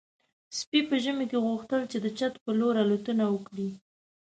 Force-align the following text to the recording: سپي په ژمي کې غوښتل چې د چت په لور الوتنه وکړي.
سپي 0.59 0.79
په 0.89 0.95
ژمي 1.03 1.25
کې 1.31 1.43
غوښتل 1.45 1.81
چې 1.91 1.97
د 2.01 2.07
چت 2.17 2.33
په 2.43 2.51
لور 2.59 2.73
الوتنه 2.83 3.25
وکړي. 3.29 3.69